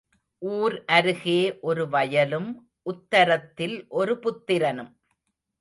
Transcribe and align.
ஊர் 0.41 0.75
அருகே 0.91 1.59
ஒரு 1.61 1.83
வயலும் 1.89 2.49
உத்தரத்தில் 2.85 3.77
ஒரு 3.91 4.15
புத்திரனும். 4.19 4.91